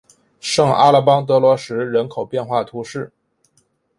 [0.39, 3.13] 圣阿勒邦德罗什人口变化图示